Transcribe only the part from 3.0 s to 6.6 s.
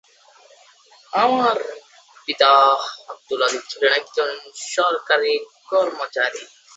আবদুল আজিজ ছিলেন একজন সরকারি কর্মচারী।